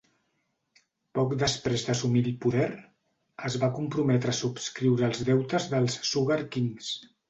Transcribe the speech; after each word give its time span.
Poc 1.17 1.35
després 1.43 1.83
d'assumir 1.91 2.25
el 2.25 2.33
poder, 2.47 2.67
es 3.51 3.61
va 3.67 3.71
comprometre 3.79 4.37
a 4.37 4.39
subscriure 4.43 5.09
els 5.13 5.27
deutes 5.33 5.73
dels 5.79 6.05
Sugar 6.15 6.45
Kings. 6.55 6.95